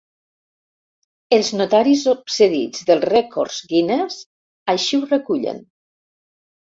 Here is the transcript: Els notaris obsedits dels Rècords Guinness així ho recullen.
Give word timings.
Els 1.37 1.51
notaris 1.59 2.05
obsedits 2.15 2.87
dels 2.89 3.07
Rècords 3.11 3.59
Guinness 3.75 4.19
així 4.75 5.01
ho 5.01 5.05
recullen. 5.13 5.61